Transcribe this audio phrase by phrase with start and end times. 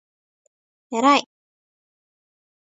[0.91, 0.91] えらい！！！！！！！！！！！！！！！